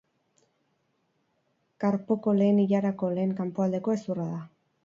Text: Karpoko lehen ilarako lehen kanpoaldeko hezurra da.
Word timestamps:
Karpoko 1.85 2.35
lehen 2.39 2.65
ilarako 2.65 3.13
lehen 3.19 3.39
kanpoaldeko 3.43 3.99
hezurra 3.99 4.31
da. 4.35 4.43